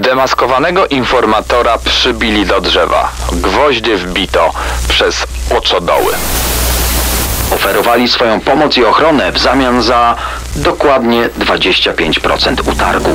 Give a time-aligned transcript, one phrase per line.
[0.00, 3.12] Zdemaskowanego informatora przybili do drzewa.
[3.32, 4.52] Gwoździe wbito
[4.88, 5.26] przez
[5.56, 6.12] oczodoły.
[7.54, 10.16] Oferowali swoją pomoc i ochronę w zamian za
[10.56, 13.10] dokładnie 25% utargu.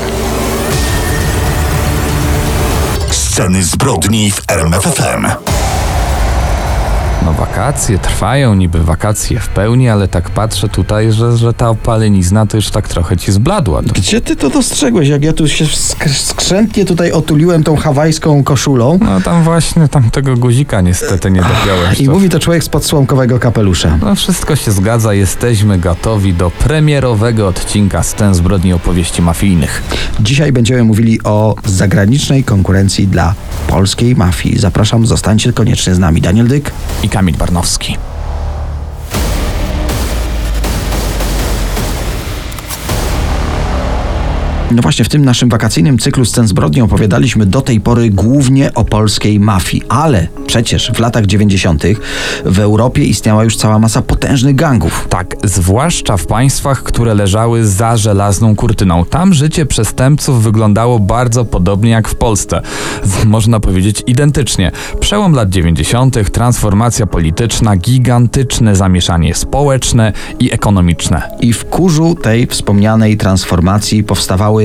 [3.11, 5.27] Sceny zbrodni w RMFFM.
[7.26, 12.46] No wakacje trwają, niby wakacje w pełni, ale tak patrzę tutaj, że, że ta opalenizna
[12.46, 13.84] to już tak trochę ci zbladła.
[13.84, 15.07] To Gdzie ty to dostrzegłeś?
[15.10, 20.10] Jak ja tu się sk- skrzętnie tutaj otuliłem tą hawajską koszulą No tam właśnie, tam
[20.11, 22.00] tego guzika niestety nie dopiąłeś.
[22.00, 23.97] i To- mówi to człowiek z podsłomkowego kapelusza.
[24.02, 29.83] No wszystko się zgadza, jesteśmy gotowi do premierowego odcinka scen zbrodni opowieści mafijnych.
[30.19, 33.33] Dzisiaj będziemy mówili o zagranicznej konkurencji dla
[33.67, 34.59] polskiej mafii.
[34.59, 36.22] Zapraszam, zostańcie koniecznie z nami.
[36.22, 36.72] Daniel Dyk.
[37.03, 38.14] I Kamil Barnowski.
[44.75, 48.83] No właśnie w tym naszym wakacyjnym cyklu scen zbrodni opowiadaliśmy do tej pory głównie o
[48.83, 51.83] polskiej mafii, ale przecież w latach 90.
[52.45, 55.08] w Europie istniała już cała masa potężnych gangów.
[55.09, 59.05] Tak, zwłaszcza w państwach, które leżały za żelazną kurtyną.
[59.05, 62.61] Tam życie przestępców wyglądało bardzo podobnie jak w Polsce.
[63.25, 64.71] Można powiedzieć identycznie.
[64.99, 71.21] Przełom lat 90., transformacja polityczna, gigantyczne zamieszanie społeczne i ekonomiczne.
[71.39, 74.64] I w kurzu tej wspomnianej transformacji powstawały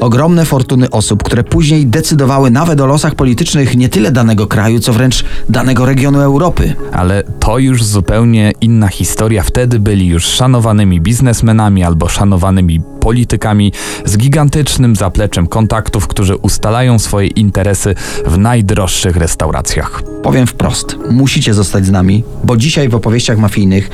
[0.00, 4.92] ogromne fortuny osób, które później decydowały nawet o losach politycznych nie tyle danego kraju, co
[4.92, 6.74] wręcz danego regionu Europy.
[6.92, 9.42] Ale to już zupełnie inna historia.
[9.42, 13.72] Wtedy byli już szanowanymi biznesmenami albo szanowanymi politykami
[14.04, 17.94] z gigantycznym zapleczem kontaktów, którzy ustalają swoje interesy
[18.26, 20.02] w najdroższych restauracjach.
[20.22, 23.90] Powiem wprost, musicie zostać z nami, bo dzisiaj w opowieściach mafijnych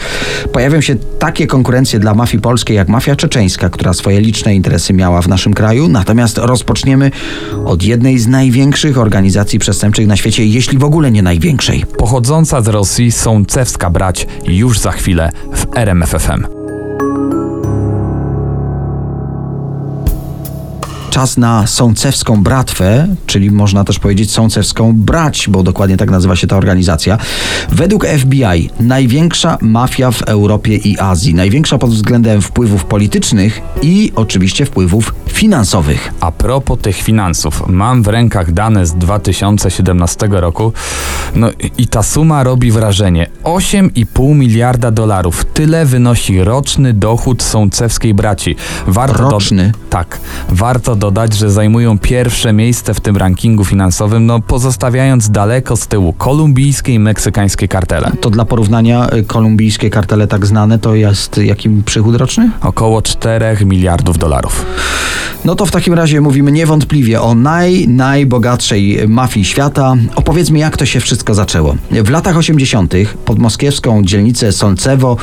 [0.52, 5.22] pojawią się takie konkurencje dla mafii polskiej jak mafia czeczeńska, która swoje liczne interesy miała
[5.22, 5.88] w naszym kraju.
[5.92, 7.10] Natomiast rozpoczniemy
[7.64, 11.84] od jednej z największych organizacji przestępczych na świecie, jeśli w ogóle nie największej.
[11.98, 16.61] Pochodząca z Rosji Sącewska brać już za chwilę w RMFFM.
[21.12, 26.46] Czas na sącewską bratwę, czyli można też powiedzieć sącewską brać, bo dokładnie tak nazywa się
[26.46, 27.18] ta organizacja.
[27.68, 31.34] Według FBI największa mafia w Europie i Azji.
[31.34, 36.12] Największa pod względem wpływów politycznych i oczywiście wpływów finansowych.
[36.20, 40.72] A propos tych finansów, mam w rękach dane z 2017 roku.
[41.34, 43.26] No i ta suma robi wrażenie.
[43.44, 45.44] 8,5 miliarda dolarów.
[45.44, 48.56] Tyle wynosi roczny dochód sącewskiej braci.
[48.86, 49.72] Warto do- Roczny?
[49.90, 50.18] Tak.
[50.48, 56.12] Warto dodać, że zajmują pierwsze miejsce w tym rankingu finansowym, no pozostawiając daleko z tyłu
[56.12, 58.12] kolumbijskie i meksykańskie kartele.
[58.20, 62.50] To dla porównania y, kolumbijskie kartele tak znane to jest jakim przychód roczny?
[62.60, 64.66] Około 4 miliardów dolarów.
[65.44, 69.94] No to w takim razie mówimy niewątpliwie o naj, najbogatszej mafii świata.
[70.14, 71.76] Opowiedzmy, jak to się wszystko zaczęło.
[71.90, 72.94] W latach 80.
[73.24, 75.16] pod moskiewską dzielnicę Solcewo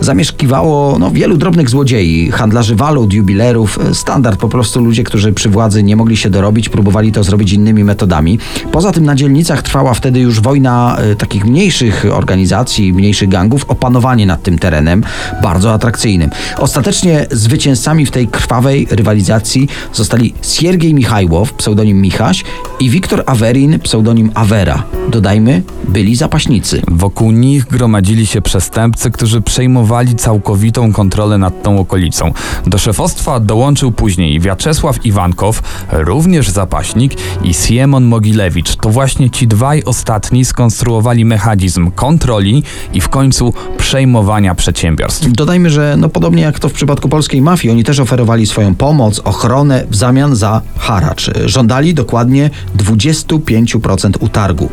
[0.00, 5.82] zamieszkiwało no, wielu drobnych złodziei, handlarzy walut, jubilerów, standard po prostu ludzie, którzy przy władzy
[5.82, 8.38] nie mogli się dorobić, próbowali to zrobić innymi metodami.
[8.72, 13.74] Poza tym na dzielnicach trwała wtedy już wojna e, takich mniejszych organizacji, mniejszych gangów o
[13.74, 15.04] panowanie nad tym terenem,
[15.42, 16.30] bardzo atrakcyjnym.
[16.58, 22.44] Ostatecznie zwycięzcami w tej krwawej rywalizacji zostali Siergiej Michajłow, pseudonim Michaś
[22.80, 24.82] i Wiktor Awerin, pseudonim Avera.
[25.08, 26.82] Dodajmy, byli zapaśnicy.
[26.88, 32.32] Wokół nich gromadzili się przestępcy, którzy przejmowali całkowitą kontrolę nad tą okolicą.
[32.66, 35.62] Do szefostwa dołączył później Wiaczesław Iwankow,
[35.92, 37.12] również zapaśnik,
[37.42, 38.76] i Siemon Mogilewicz.
[38.76, 42.62] To właśnie ci dwaj ostatni skonstruowali mechanizm kontroli
[42.92, 45.32] i w końcu przejmowania przedsiębiorstw.
[45.32, 49.18] Dodajmy, że no podobnie jak to w przypadku polskiej mafii, oni też oferowali swoją pomoc,
[49.18, 51.30] ochronę w zamian za haracz.
[51.44, 54.68] Żądali dokładnie 25% utargu.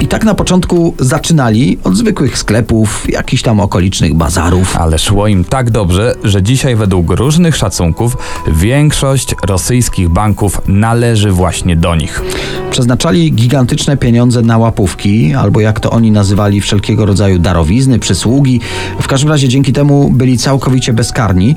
[0.00, 4.76] I tak na początku zaczynali od zwykłych sklepów, jakichś tam okolicznych bazarów.
[4.76, 8.16] Ale szło im tak dobrze, że dzisiaj według różnych szacunków
[8.46, 12.22] większość rosyjskich banków należy właśnie do nich.
[12.70, 18.60] Przeznaczali gigantyczne pieniądze na łapówki, albo jak to oni nazywali, wszelkiego rodzaju darowizny, przysługi.
[19.00, 21.54] W każdym razie dzięki temu byli całkowicie bezkarni.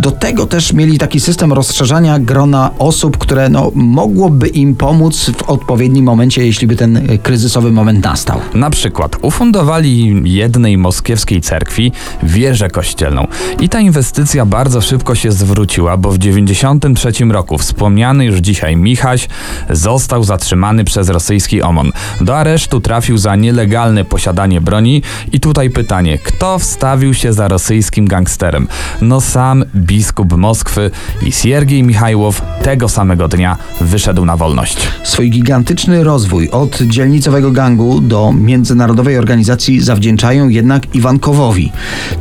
[0.00, 5.42] Do tego też mieli taki system rozszerzania grona osób, które no, mogłoby im pomóc w
[5.42, 8.40] odpowiednim momencie, jeśli by ten e, kryzysowy moment nastał.
[8.54, 13.26] Na przykład ufundowali jednej moskiewskiej cerkwi wieżę kościelną.
[13.60, 19.28] I ta inwestycja bardzo szybko się zwróciła, bo w 1993 roku wspomniany już dzisiaj Michaś
[19.70, 21.92] został zatrzymany przez rosyjski OMON.
[22.20, 25.02] Do aresztu trafił za nielegalne posiadanie broni
[25.32, 28.68] i tutaj pytanie, kto wstawił się za rosyjskim gangsterem?
[29.00, 30.90] No sam biskup Moskwy
[31.26, 34.76] i Siergiej Michajłow tego samego dnia wyszedł na wolność.
[35.02, 41.72] Swój gigantyczny rozwój od dzielnicowego gangu do międzynarodowej organizacji zawdzięczają jednak Iwankowowi.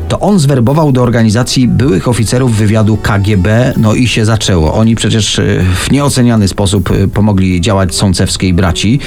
[0.07, 4.73] To on zwerbował do organizacji byłych oficerów wywiadu KGB, no i się zaczęło.
[4.73, 5.43] Oni przecież e,
[5.75, 8.99] w nieoceniany sposób e, pomogli działać sącewskiej braci.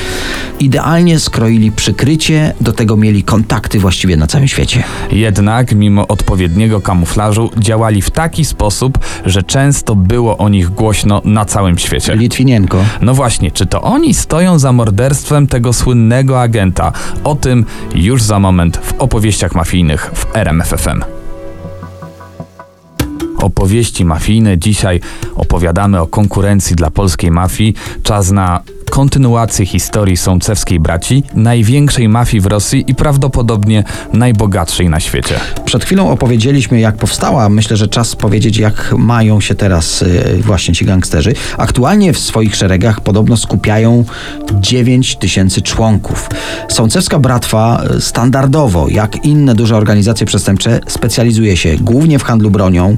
[0.61, 4.85] Idealnie skroili przykrycie, do tego mieli kontakty właściwie na całym świecie.
[5.13, 11.45] Jednak, mimo odpowiedniego kamuflażu, działali w taki sposób, że często było o nich głośno na
[11.45, 12.17] całym świecie.
[12.17, 12.85] Litwinienko.
[13.01, 16.93] No właśnie, czy to oni stoją za morderstwem tego słynnego agenta?
[17.25, 21.18] O tym już za moment w opowieściach mafijnych w RMFFM.
[23.39, 24.59] Opowieści mafijne.
[24.59, 25.01] Dzisiaj
[25.35, 27.75] opowiadamy o konkurencji dla polskiej mafii.
[28.03, 35.35] Czas na kontynuację historii sącewskiej braci, największej mafii w Rosji i prawdopodobnie najbogatszej na świecie.
[35.65, 37.49] Przed chwilą opowiedzieliśmy, jak powstała.
[37.49, 41.35] Myślę, że czas powiedzieć, jak mają się teraz y, właśnie ci gangsterzy.
[41.59, 44.05] Aktualnie w swoich szeregach podobno skupiają
[44.61, 46.29] 9 tysięcy członków.
[46.69, 52.97] Sącewska Bratwa y, standardowo, jak inne duże organizacje przestępcze, specjalizuje się głównie w handlu bronią,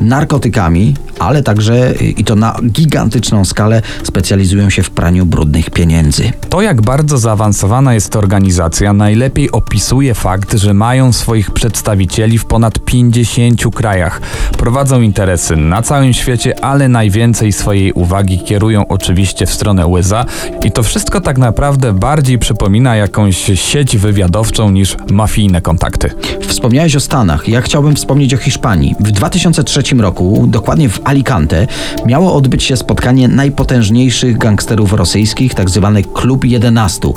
[0.00, 6.32] narkotykami, ale także, y, i to na gigantyczną skalę, specjalizują się w praniu brudnych pieniędzy.
[6.48, 12.78] To, jak bardzo zaawansowana jest organizacja, najlepiej opisuje fakt, że mają swoich przedstawicieli w ponad
[12.78, 14.20] 50 krajach.
[14.58, 20.24] Prowadzą interesy na całym świecie, ale najwięcej swojej uwagi kierują oczywiście w stronę USA
[20.64, 26.10] i to wszystko tak naprawdę bardziej przypomina jakąś sieć wywiadowczą niż mafijne kontakty.
[26.40, 27.48] Wspomniałeś o Stanach.
[27.48, 28.94] Ja chciałbym wspomnieć o Hiszpanii.
[29.00, 31.66] W 2003 roku, dokładnie w Alicante,
[32.06, 35.21] miało odbyć się spotkanie najpotężniejszych gangsterów rosyjskich,
[35.54, 37.08] tak zwany Klub 11.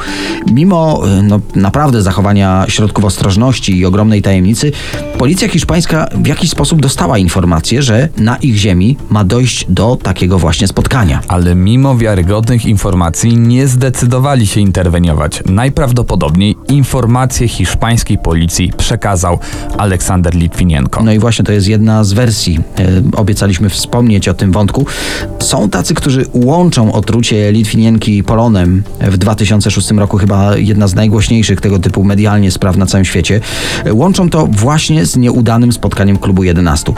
[0.51, 4.71] Mimo y, no, naprawdę zachowania środków ostrożności i ogromnej tajemnicy,
[5.17, 10.39] policja hiszpańska w jakiś sposób dostała informację, że na ich ziemi ma dojść do takiego
[10.39, 11.21] właśnie spotkania.
[11.27, 15.43] Ale mimo wiarygodnych informacji nie zdecydowali się interweniować.
[15.45, 19.39] Najprawdopodobniej informacje hiszpańskiej policji przekazał
[19.77, 21.03] Aleksander Litwinienko.
[21.03, 22.59] No i właśnie to jest jedna z wersji.
[22.79, 24.85] E, obiecaliśmy wspomnieć o tym wątku.
[25.39, 27.51] Są tacy, którzy łączą otrucie
[27.95, 28.83] Litwinienki polonem.
[29.01, 33.41] W 2006 roku chyba jedna z najgłośniejszych tego typu medialnie spraw na całym świecie.
[33.91, 36.93] Łączą to właśnie z nieudanym spotkaniem klubu 11.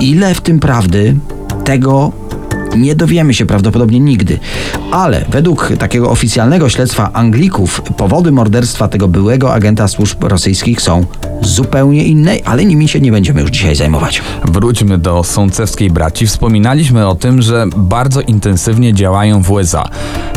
[0.00, 1.16] Ile w tym prawdy?
[1.64, 2.12] Tego
[2.76, 4.38] nie dowiemy się prawdopodobnie nigdy.
[4.90, 11.04] Ale według takiego oficjalnego śledztwa Anglików powody morderstwa tego byłego agenta służb rosyjskich są
[11.42, 14.22] zupełnie inne, ale nimi się nie będziemy już dzisiaj zajmować.
[14.44, 16.26] Wróćmy do sącewskiej braci.
[16.26, 19.88] Wspominaliśmy o tym, że bardzo intensywnie działają w USA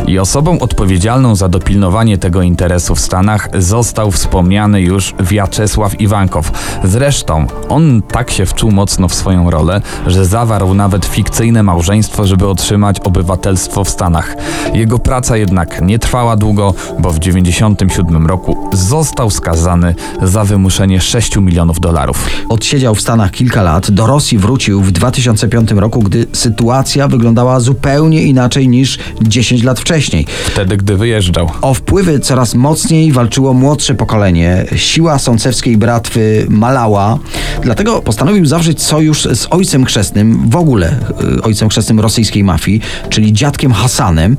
[0.06, 6.52] i osobą odpowiedzialną za dopilnowanie tego interesu w Stanach został wspomniany już Wiaczesław Iwankow.
[6.84, 12.48] Zresztą on tak się wczuł mocno w swoją rolę, że zawarł nawet fikcyjne małżeństwo, żeby
[12.48, 14.36] otrzymać obywatelstwo w Stanach.
[14.74, 21.36] Jego praca jednak nie trwała długo, bo w 1997 roku został skazany za wymuszenie 6
[21.36, 22.26] milionów dolarów.
[22.48, 28.22] Odsiedział w Stanach kilka lat, do Rosji wrócił w 2005 roku, gdy sytuacja wyglądała zupełnie
[28.22, 30.26] inaczej niż 10 lat wcześniej.
[30.46, 31.50] Wtedy, gdy wyjeżdżał.
[31.62, 34.64] O wpływy coraz mocniej walczyło młodsze pokolenie.
[34.76, 37.18] Siła sącewskiej bratwy malała,
[37.62, 40.96] dlatego postanowił zawrzeć sojusz z ojcem chrzestnym, w ogóle
[41.38, 44.36] y, ojcem chrzestnym rosyjskiej mafii, czyli dziadkiem Hasanem,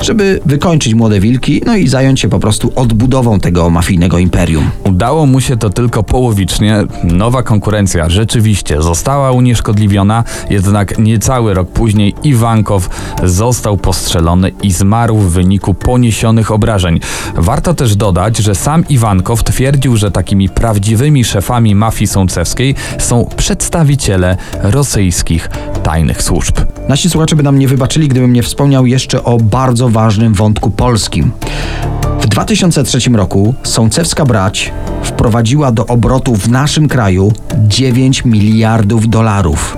[0.00, 4.70] żeby wykończyć młode wilki, no i zająć się po prostu odbudową tego mafijnego imperium.
[4.84, 6.84] Udało mu się to tylko połowicznie.
[7.04, 12.88] Nowa konkurencja rzeczywiście została unieszkodliwiona, jednak niecały rok później Iwankow
[13.24, 17.00] został postrzelony i zmarł w wyniku poniesionych obrażeń.
[17.34, 24.36] Warto też dodać, że sam Iwankow twierdził, że takimi prawdziwymi szefami mafii sącewskiej są przedstawiciele
[24.62, 25.48] rosyjskich
[25.82, 26.56] tajnych służb.
[26.88, 31.32] Nasi słuchacze by nam nie wybaczyli, gdybym nie wspomniał jeszcze o bardzo ważnym wątku polskim.
[32.24, 39.76] W 2003 roku Sącewska Brać wprowadziła do obrotu w naszym kraju 9 miliardów dolarów.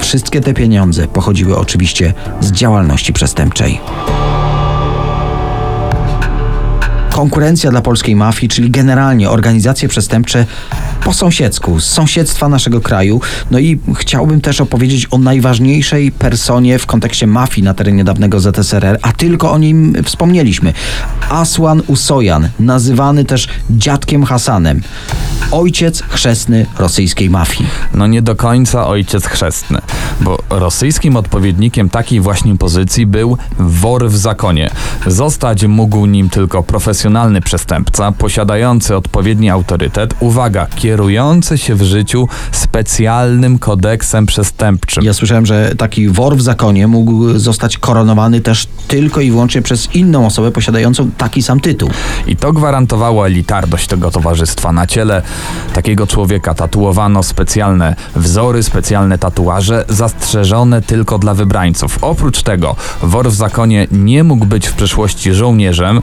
[0.00, 3.80] Wszystkie te pieniądze pochodziły oczywiście z działalności przestępczej.
[7.12, 10.46] Konkurencja dla polskiej mafii, czyli generalnie organizacje przestępcze
[11.04, 13.20] po sąsiedzku, z sąsiedztwa naszego kraju.
[13.50, 18.98] No i chciałbym też opowiedzieć o najważniejszej personie w kontekście mafii na terenie dawnego ZSRR,
[19.02, 20.72] a tylko o nim wspomnieliśmy.
[21.30, 24.80] Asłan Usojan, nazywany też dziadkiem Hasanem.
[25.50, 27.68] Ojciec chrzestny rosyjskiej mafii.
[27.94, 29.78] No nie do końca ojciec chrzestny,
[30.20, 34.70] bo rosyjskim odpowiednikiem takiej właśnie pozycji był wor w zakonie.
[35.06, 42.28] Zostać mógł nim tylko profesjonalny profesjonalny przestępca, posiadający odpowiedni autorytet, uwaga, kierujący się w życiu
[42.52, 45.04] specjalnym kodeksem przestępczym.
[45.04, 49.94] Ja słyszałem, że taki wor w zakonie mógł zostać koronowany też tylko i wyłącznie przez
[49.94, 51.90] inną osobę posiadającą taki sam tytuł.
[52.26, 54.72] I to gwarantowało elitarność tego towarzystwa.
[54.72, 55.22] Na ciele
[55.72, 61.98] takiego człowieka tatuowano specjalne wzory, specjalne tatuaże, zastrzeżone tylko dla wybrańców.
[62.00, 66.02] Oprócz tego, wor w zakonie nie mógł być w przyszłości żołnierzem,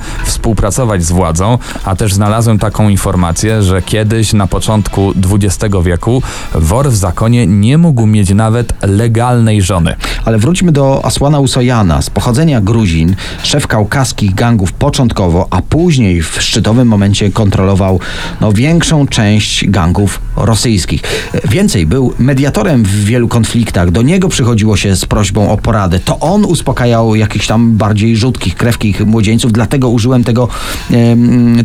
[0.97, 6.21] z władzą, a też znalazłem taką informację, że kiedyś na początku XX wieku
[6.55, 9.95] wor w zakonie nie mógł mieć nawet legalnej żony.
[10.25, 16.41] Ale wróćmy do Asłana Usojana, z pochodzenia Gruzin, szef kaukaskich gangów początkowo, a później w
[16.41, 17.99] szczytowym momencie kontrolował
[18.41, 21.01] no, większą część gangów rosyjskich.
[21.49, 25.99] Więcej, był mediatorem w wielu konfliktach, do niego przychodziło się z prośbą o poradę.
[25.99, 30.47] To on uspokajał jakichś tam bardziej rzutkich, krewkich młodzieńców, dlatego użyłem tego,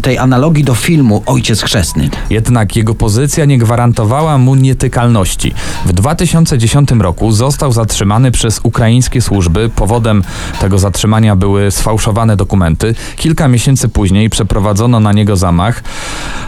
[0.03, 2.11] tej analogii do filmu Ojciec Chrzestny.
[2.31, 5.55] Jednak jego pozycja nie gwarantowała mu nietykalności.
[5.87, 9.71] W 2010 roku został zatrzymany przez ukraińskie służby.
[9.77, 10.23] Powodem
[10.61, 12.95] tego zatrzymania były sfałszowane dokumenty.
[13.17, 15.83] Kilka miesięcy później przeprowadzono na niego zamach.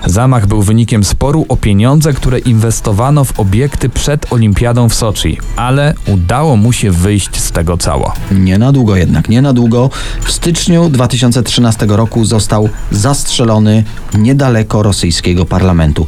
[0.06, 5.94] Zamach był wynikiem sporu o pieniądze, które inwestowano w obiekty przed Olimpiadą w Soczi, ale
[6.06, 8.12] udało mu się wyjść z tego cało.
[8.30, 9.90] Nie na długo jednak, nie na długo.
[10.22, 12.55] W styczniu 2013 roku został
[12.90, 13.84] zastrzelony
[14.18, 16.06] niedaleko rosyjskiego parlamentu.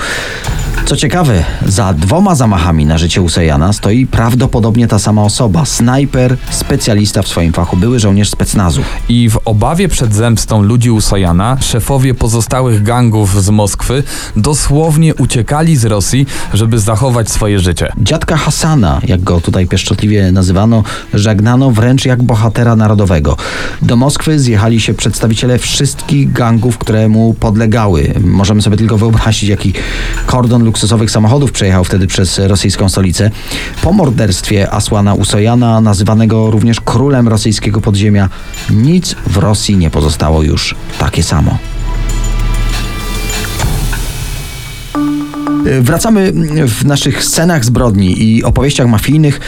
[0.88, 5.64] Co ciekawe, za dwoma zamachami na życie Usejana stoi prawdopodobnie ta sama osoba.
[5.64, 8.83] Snajper, specjalista w swoim fachu, były żołnierz specnazu.
[9.09, 14.02] I w obawie przed zemstą ludzi Usojana, szefowie pozostałych gangów z Moskwy
[14.37, 17.92] dosłownie uciekali z Rosji, żeby zachować swoje życie.
[17.99, 20.83] Dziadka Hasana, jak go tutaj pieszczotliwie nazywano,
[21.14, 23.37] żegnano wręcz jak bohatera narodowego.
[23.83, 28.14] Do Moskwy zjechali się przedstawiciele wszystkich gangów, które mu podlegały.
[28.21, 29.73] Możemy sobie tylko wyobrazić, jaki
[30.26, 33.30] kordon luksusowych samochodów przejechał wtedy przez rosyjską stolicę.
[33.82, 38.28] Po morderstwie Asłana Usojana, nazywanego również królem rosyjskiego podziemia,
[38.70, 41.58] nic w Rosji nie pozostało już takie samo.
[45.80, 46.32] Wracamy
[46.66, 49.40] w naszych scenach zbrodni i opowieściach mafijnych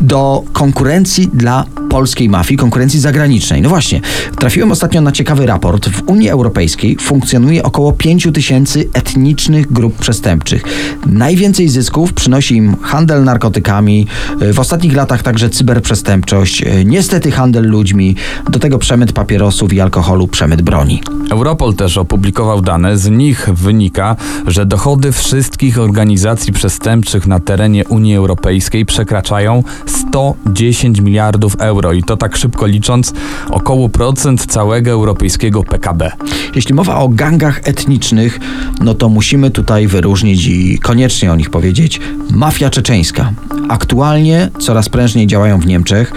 [0.00, 3.62] do konkurencji dla polskiej mafii, konkurencji zagranicznej.
[3.62, 4.00] No właśnie,
[4.38, 5.88] trafiłem ostatnio na ciekawy raport.
[5.88, 10.62] W Unii Europejskiej funkcjonuje około 5 tysięcy etnicznych grup przestępczych.
[11.06, 14.06] Najwięcej zysków przynosi im handel narkotykami,
[14.52, 18.16] w ostatnich latach także cyberprzestępczość, niestety handel ludźmi,
[18.50, 21.02] do tego przemyt papierosów i alkoholu, przemyt broni.
[21.30, 28.16] Europol też opublikował dane, z nich wynika, że dochody wszystkich organizacji przestępczych na terenie Unii
[28.16, 33.12] Europejskiej przekraczają 110 miliardów euro i to tak szybko licząc
[33.50, 36.10] około procent całego europejskiego PKB.
[36.54, 38.40] Jeśli mowa o gangach etnicznych,
[38.80, 42.00] no to musimy tutaj wyróżnić i koniecznie o nich powiedzieć
[42.30, 43.32] mafia czeczeńska.
[43.68, 46.12] Aktualnie coraz prężniej działają w Niemczech,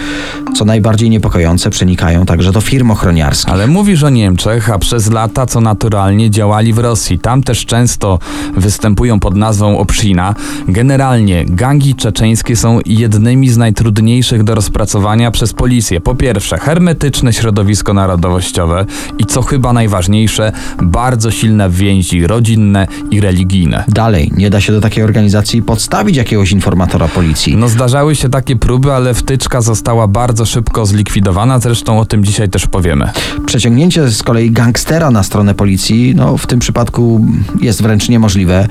[0.56, 3.54] co najbardziej niepokojące, przenikają także do firm ochroniarskich.
[3.54, 7.20] Ale mówisz o Niemczech, a przez lata co naturalnie działali w Rosji.
[7.20, 8.20] Tam też często
[8.58, 10.36] występują pod nazwą Obszina.
[10.68, 16.02] Generalnie gangi czeczeńskie są jednymi z najtrudniejszych do rozpracowania przez policję.
[16.02, 18.86] Po pierwsze, hermetyczne środowisko narodowościowe
[19.18, 23.84] i co chyba najważniejsze, bardzo silne więzi rodzinne i religijne.
[23.88, 27.58] Dalej, nie da się do takiej organizacji podstawić jakiegoś informatora policji.
[27.58, 32.50] No zdarzały się takie próby, ale wtyczka została bardzo szybko zlikwidowana, zresztą o tym dzisiaj
[32.50, 33.10] też powiemy.
[33.46, 37.26] Przeciągnięcie z kolei gangstera na stronę policji, no w tym przypadku
[37.62, 38.68] jest wręcz niemożliwe.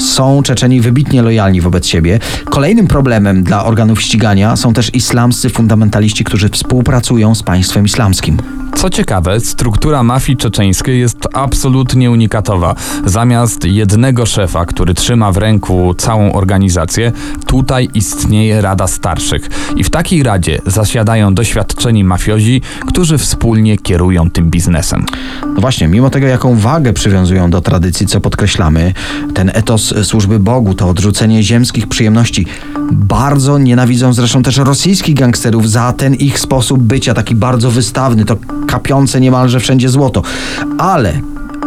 [0.00, 2.18] Są Czeczeni wybitnie lojalni wobec siebie.
[2.44, 8.38] Kolejnym problemem dla organów ścigania są też islamscy fundamentaliści, którzy współpracują z państwem islamskim.
[8.76, 12.74] Co ciekawe, struktura mafii czeczeńskiej jest absolutnie unikatowa.
[13.04, 17.12] Zamiast jednego szefa, który trzyma w ręku całą organizację,
[17.46, 19.48] tutaj istnieje Rada Starszych.
[19.76, 25.06] I w takiej radzie zasiadają doświadczeni mafiozi, którzy wspólnie kierują tym biznesem.
[25.54, 28.92] No właśnie, mimo tego, jaką wagę przywiązują do tradycji, co podkreślamy,
[29.34, 32.46] ten etos służby Bogu, to odrzucenie ziemskich przyjemności,
[32.92, 38.36] bardzo nienawidzą zresztą też rosyjskich gangsterów za ten ich sposób bycia, taki bardzo wystawny, to
[38.66, 40.22] kapiące niemalże wszędzie złoto.
[40.78, 41.12] Ale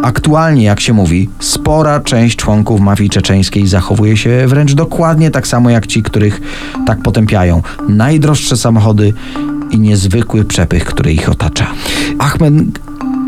[0.02, 5.70] Aktualnie, jak się mówi, spora część członków mafii czeczeńskiej zachowuje się wręcz dokładnie tak samo
[5.70, 6.40] jak ci, których
[6.86, 7.62] tak potępiają.
[7.88, 9.12] Najdroższe samochody
[9.70, 11.66] i niezwykły przepych, który ich otacza.
[12.18, 12.52] Ahmed,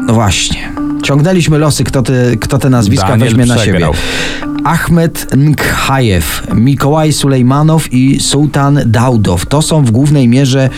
[0.07, 3.95] no właśnie, ciągnęliśmy losy, kto te, kto te nazwiska Daniel weźmie na przegrał.
[3.95, 4.53] siebie.
[4.65, 9.47] Ahmed Nkhajew, Mikołaj Sulejmanow i Sultan Daudow.
[9.47, 10.71] To są w głównej mierze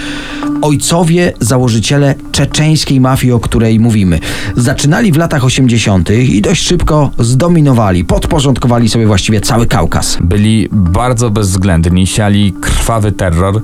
[0.65, 4.21] ojcowie, założyciele czeczeńskiej mafii, o której mówimy.
[4.57, 6.11] Zaczynali w latach 80.
[6.11, 10.19] i dość szybko zdominowali, podporządkowali sobie właściwie cały Kaukaz.
[10.21, 13.63] Byli bardzo bezwzględni, siali krwawy terror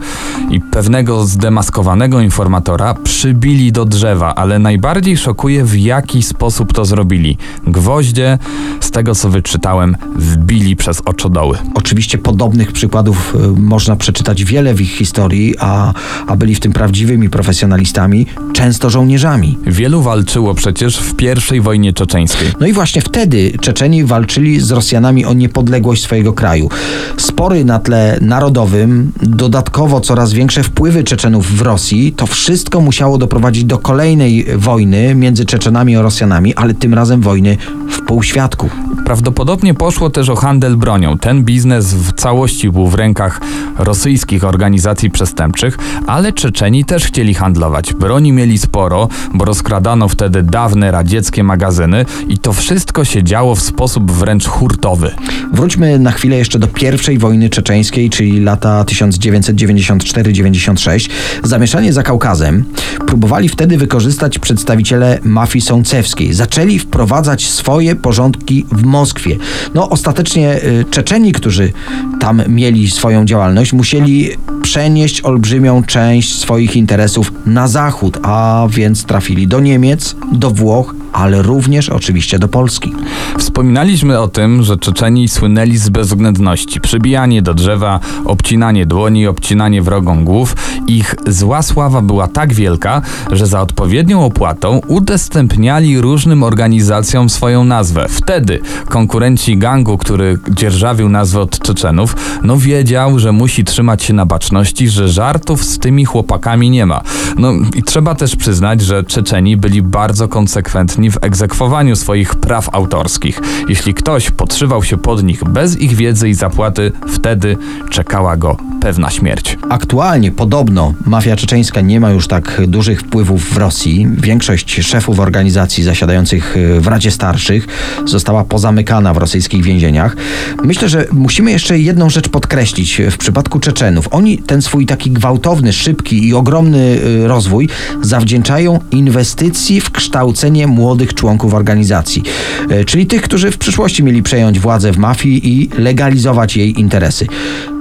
[0.50, 7.36] i pewnego zdemaskowanego informatora przybili do drzewa, ale najbardziej szokuje w jaki sposób to zrobili.
[7.66, 8.38] Gwoździe,
[8.80, 11.58] z tego co wyczytałem, wbili przez oczodoły.
[11.74, 15.92] Oczywiście podobnych przykładów y, można przeczytać wiele w ich historii, a,
[16.26, 19.58] a byli w tym prawdziwymi profesjonalistami, często żołnierzami.
[19.66, 22.48] Wielu walczyło przecież w pierwszej wojnie czeczeńskiej.
[22.60, 26.68] No i właśnie wtedy Czeczeni walczyli z Rosjanami o niepodległość swojego kraju.
[27.16, 33.64] Spory na tle narodowym, dodatkowo coraz większe wpływy Czeczenów w Rosji, to wszystko musiało doprowadzić
[33.64, 37.56] do kolejnej wojny między Czeczenami a Rosjanami, ale tym razem wojny
[37.90, 38.70] w półświadku.
[39.04, 41.18] Prawdopodobnie poszło też o handel bronią.
[41.18, 43.40] Ten biznes w całości był w rękach
[43.78, 47.94] rosyjskich organizacji przestępczych, ale Czeczeni też chcieli handlować.
[47.94, 53.62] Broni mieli sporo, bo rozkradano wtedy dawne radzieckie magazyny i to wszystko się działo w
[53.62, 55.14] sposób wręcz hurtowy.
[55.52, 61.10] Wróćmy na chwilę jeszcze do pierwszej wojny czeczeńskiej, czyli lata 1994-96.
[61.44, 62.64] Zamieszanie za Kaukazem
[63.06, 66.34] próbowali wtedy wykorzystać przedstawiciele mafii sącewskiej.
[66.34, 69.36] Zaczęli wprowadzać swoje porządki w Moskwie.
[69.74, 71.72] No ostatecznie y, Czeczeni, którzy
[72.20, 74.30] tam mieli swoją działalność, musieli
[74.62, 81.42] przenieść olbrzymią część swoich interesów na zachód, a więc trafili do Niemiec, do Włoch, ale
[81.42, 82.92] również oczywiście do Polski.
[83.38, 86.80] Wspominaliśmy o tym, że Czeczeni słynęli z bezwzględności.
[86.80, 90.56] Przybijanie do drzewa, obcinanie dłoni, obcinanie wrogą głów.
[90.86, 93.02] Ich zła sława była tak wielka,
[93.32, 98.06] że za odpowiednią opłatą udostępniali różnym organizacjom swoją nazwę.
[98.08, 104.26] Wtedy konkurenci gangu, który dzierżawił nazwę od Czeczenów, no wiedział, że musi trzymać się na
[104.26, 107.00] baczności, że żartów z tymi chłopakami nie ma.
[107.38, 113.40] No i trzeba też przyznać, że Czeczeni byli bardzo konsekwentni w egzekwowaniu swoich praw autorskich.
[113.68, 117.56] Jeśli ktoś podszywał się pod nich bez ich wiedzy i zapłaty, wtedy
[117.90, 119.58] czekała go pewna śmierć.
[119.68, 124.08] Aktualnie podobno mafia czeczeńska nie ma już tak dużych wpływów w Rosji.
[124.12, 127.66] Większość szefów organizacji zasiadających w Radzie Starszych
[128.06, 130.16] została pozamykana w rosyjskich więzieniach.
[130.64, 134.08] Myślę, że musimy jeszcze jedną rzecz podkreślić w przypadku Czeczenów.
[134.10, 137.68] Oni ten swój taki gwałtowny, szybki i ogromny y, rozwój
[138.02, 142.22] zawdzięczają inwestycji w kształcenie młodych członków organizacji,
[142.70, 147.26] Y, czyli tych, którzy w przyszłości mieli przejąć władzę w mafii i legalizować jej interesy.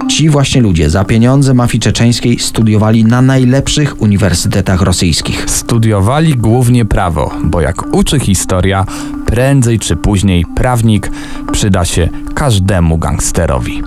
[0.08, 5.44] Ci właśnie ludzie za pieniądze mafii czeczeńskiej studiowali na najlepszych uniwersytetach rosyjskich.
[5.50, 8.86] Studiowali głównie prawo, bo jak uczy historia,
[9.26, 11.10] prędzej czy później prawnik
[11.52, 13.82] przyda się każdemu gangsterowi.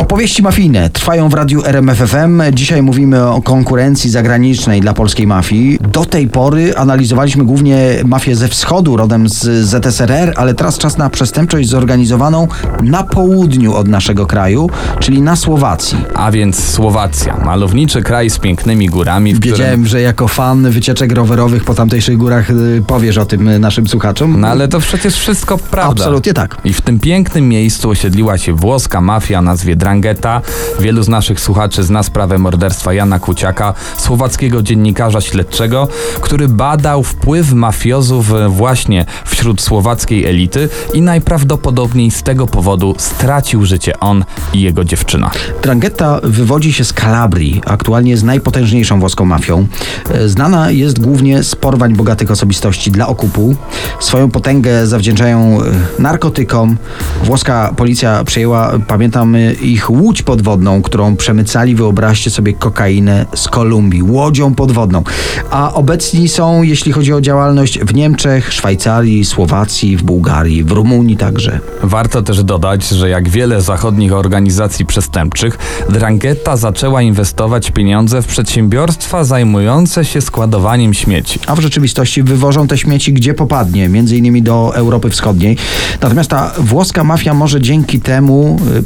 [0.00, 2.42] Opowieści mafijne trwają w radiu RMFFM.
[2.52, 5.78] Dzisiaj mówimy o konkurencji zagranicznej dla polskiej mafii.
[5.92, 11.10] Do tej pory analizowaliśmy głównie mafię ze wschodu, rodem z ZSRR, ale teraz czas na
[11.10, 12.48] przestępczość zorganizowaną
[12.82, 15.98] na południu od naszego kraju, czyli na Słowacji.
[16.14, 19.56] A więc Słowacja, malowniczy kraj z pięknymi górami, w którym...
[19.58, 23.88] Wiedziałem, że jako fan wycieczek rowerowych po tamtejszych górach y, powiesz o tym y, naszym
[23.88, 24.40] słuchaczom.
[24.40, 26.04] No ale to przecież wszystko prawda.
[26.04, 26.56] Absolutnie tak.
[26.64, 30.42] I w tym pięknym miejscu osiedliła się włoska mafia nazwie Drangheta.
[30.80, 35.88] Wielu z naszych słuchaczy zna sprawę morderstwa Jana Kuciaka, słowackiego dziennikarza śledczego,
[36.20, 44.00] który badał wpływ mafiozów właśnie wśród słowackiej elity i najprawdopodobniej z tego powodu stracił życie
[44.00, 45.30] on i jego dziewczyna.
[45.62, 49.66] Drangheta wywodzi się z Kalabrii, aktualnie jest najpotężniejszą włoską mafią.
[50.10, 53.56] E, Znana jest głównie z porwań bogatych osobistości dla okupu.
[54.00, 56.76] Swoją potęgę zawdzięczają e, narkotykom.
[57.24, 64.54] Włoska policja przejęła, pamiętam, ich łódź podwodną, którą przemycali, wyobraźcie sobie, kokainę z Kolumbii, łodzią
[64.54, 65.02] podwodną.
[65.50, 71.16] A obecni są, jeśli chodzi o działalność, w Niemczech, Szwajcarii, Słowacji, w Bułgarii, w Rumunii
[71.16, 71.60] także.
[71.82, 75.58] Warto też dodać, że jak wiele zachodnich organizacji przestępczych,
[75.90, 81.40] Drangheta zaczęła inwestować pieniądze w przedsiębiorstwa zajmujące się składowaniem śmieci.
[81.46, 85.56] a w rzeczywistości wywożą te śmieci gdzie popadnie, między innymi do Europy Wschodniej.
[86.00, 88.82] Natomiast ta włoska mafia może dzięki temu y,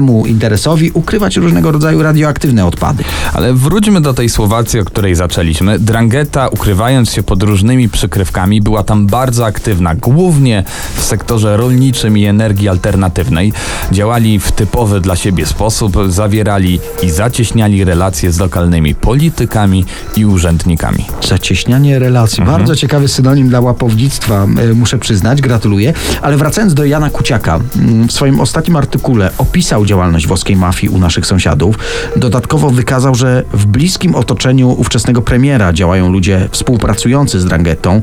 [0.00, 3.04] przedsiębiorczemu interesowi ukrywać różnego rodzaju radioaktywne odpady.
[3.32, 5.78] Ale wróćmy do tej Słowacji, o której zaczęliśmy.
[5.78, 10.64] Drangheta, ukrywając się pod różnymi przykrywkami, była tam bardzo aktywna, głównie
[10.96, 13.52] w sektorze rolniczym i energii alternatywnej.
[13.92, 19.84] Działali w typowy dla siebie sposób, zawierali i zacieśniali relacje z lokalnymi politykami
[20.16, 21.04] i urzędnikami.
[21.28, 22.44] Zacieśnianie relacji.
[22.44, 25.92] Bardzo ciekawy synonim dla łapownictwa, y, muszę przyznać, gratuluję.
[26.22, 30.98] Ale wracając do Jana Kuciaka, mm, w swoim ostatnim artykule opisał działalność włoskiej mafii u
[30.98, 31.78] naszych sąsiadów.
[32.16, 38.00] Dodatkowo wykazał, że w bliskim otoczeniu ówczesnego premiera działają ludzie współpracujący z Drangettą.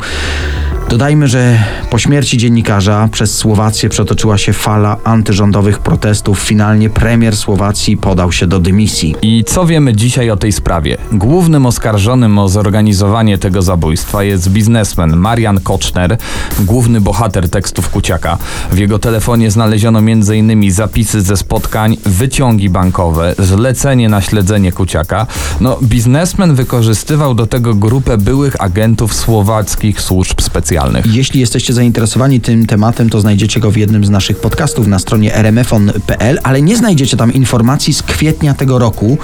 [0.89, 6.39] Dodajmy, że po śmierci dziennikarza przez Słowację przetoczyła się fala antyrządowych protestów.
[6.39, 9.15] Finalnie premier Słowacji podał się do dymisji.
[9.21, 10.97] I co wiemy dzisiaj o tej sprawie?
[11.12, 16.17] Głównym oskarżonym o zorganizowanie tego zabójstwa jest biznesmen Marian Koczner,
[16.60, 18.38] główny bohater tekstów Kuciaka.
[18.71, 20.71] W jego telefonie znaleziono m.in.
[20.71, 25.28] zapisy ze spotkań, wyciągi bankowe, zlecenie na śledzenie Kuciaka.
[25.62, 30.76] No, biznesmen wykorzystywał do tego grupę byłych agentów słowackich służb specjalnych.
[31.05, 35.35] Jeśli jesteście zainteresowani tym tematem, to znajdziecie go w jednym z naszych podcastów na stronie
[35.35, 39.17] rmfon.pl, ale nie znajdziecie tam informacji z kwietnia tego roku.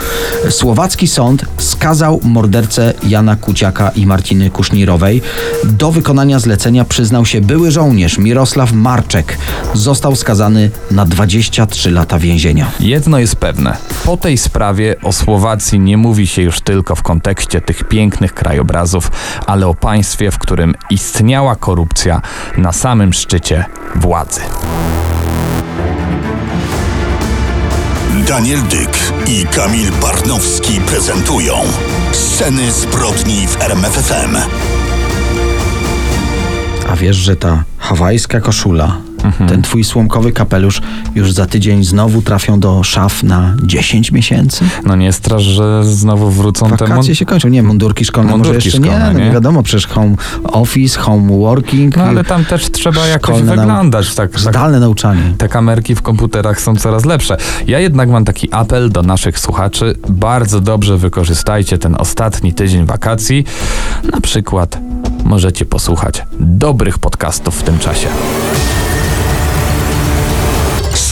[0.50, 5.22] Słowacki sąd skazał mordercę Jana Kuciaka i Martiny Kusznirowej.
[5.64, 9.38] Do wykonania zlecenia przyznał się były żołnierz Mirosław Marczek.
[9.74, 12.72] Został skazany na 23 lata więzienia.
[12.80, 13.78] Jedno jest pewne.
[14.06, 19.12] Po tej sprawie o Słowacji nie mówi się już tylko w kontekście tych pięknych krajobrazów,
[19.48, 20.76] ale o państwie, w którym
[21.44, 22.22] istniała korupcja
[22.58, 24.42] na samym szczycie władzy.
[28.28, 31.54] Daniel Dyk i Kamil Barnowski prezentują
[32.12, 34.38] Sceny zbrodni w RMFFM.
[36.90, 38.98] A wiesz, że ta hawajska koszula,
[39.48, 40.82] ten twój słomkowy kapelusz
[41.16, 44.66] już za tydzień znowu trafią do szaf na 10 miesięcy?
[44.86, 47.48] No nie straż, że znowu wrócą te Wakacje mon- się kończą.
[47.48, 49.32] Nie, mundurki szkolne Mundurki może jeszcze nie, szkolne, no nie nie?
[49.32, 54.16] wiadomo, przecież home office, home working, No ale tam też trzeba jakoś wyglądać.
[54.16, 54.40] Tak, tak.
[54.40, 55.22] zdalne nauczanie.
[55.38, 57.38] Te kamerki w komputerach są coraz lepsze.
[57.68, 59.96] Ja jednak mam taki apel do naszych słuchaczy.
[60.10, 63.44] Bardzo dobrze wykorzystajcie ten ostatni tydzień wakacji.
[64.14, 64.78] Na przykład
[65.24, 68.08] możecie posłuchać dobrych podcastów w tym czasie.